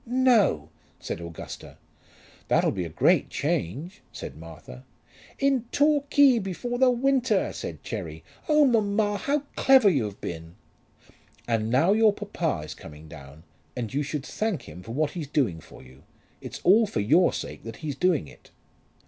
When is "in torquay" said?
5.37-6.39